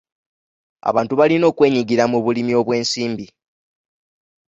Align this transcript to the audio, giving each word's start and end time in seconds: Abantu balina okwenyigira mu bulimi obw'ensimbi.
Abantu 0.89 1.13
balina 1.19 1.45
okwenyigira 1.51 2.03
mu 2.11 2.19
bulimi 2.25 2.53
obw'ensimbi. 2.61 3.25